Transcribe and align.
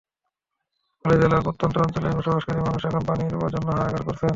ফলে 1.05 1.15
জেলার 1.21 1.41
প্রত্যন্ত 1.43 1.75
অঞ্চলে 1.77 2.09
বসবাসকারী 2.17 2.59
মানুষ 2.59 2.81
এখন 2.85 3.03
পানির 3.07 3.31
জন্য 3.53 3.67
হাহাকার 3.69 4.01
করছেন। 4.07 4.29